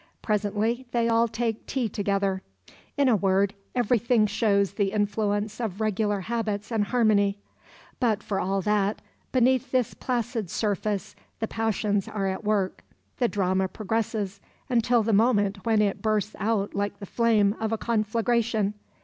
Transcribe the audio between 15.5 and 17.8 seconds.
when it bursts out like the flame of a